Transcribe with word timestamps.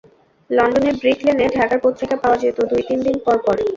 লন্ডনের 0.49 0.95
ব্রিক 1.01 1.19
লেনে 1.25 1.45
ঢাকার 1.57 1.79
পত্রিকা 1.83 2.15
পাওয়া 2.21 2.37
যেত 2.37 2.57
দুই 2.71 2.81
তিন 2.87 2.99
দিন 3.03 3.17
পর 3.25 3.37
পর। 3.45 3.55